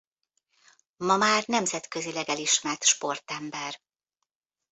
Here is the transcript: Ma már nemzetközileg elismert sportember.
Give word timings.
Ma 0.97 1.17
már 1.17 1.43
nemzetközileg 1.47 2.29
elismert 2.29 2.83
sportember. 2.83 3.81